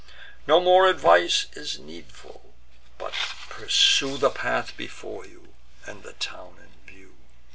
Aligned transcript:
No 0.47 0.59
more 0.59 0.87
advice 0.89 1.45
is 1.53 1.77
needful; 1.77 2.55
but 2.97 3.13
pursue 3.49 4.17
The 4.17 4.31
path 4.31 4.75
before 4.75 5.27
you, 5.27 5.53
and 5.85 6.01
the 6.01 6.13
town 6.13 6.57
in 6.57 6.91
view." 6.91 7.17